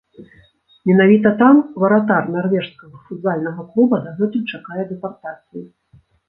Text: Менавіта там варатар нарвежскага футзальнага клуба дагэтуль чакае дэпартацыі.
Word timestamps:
Менавіта 0.91 1.31
там 1.41 1.59
варатар 1.83 2.23
нарвежскага 2.35 2.97
футзальнага 3.11 3.61
клуба 3.75 4.01
дагэтуль 4.07 4.49
чакае 4.57 4.83
дэпартацыі. 4.95 5.63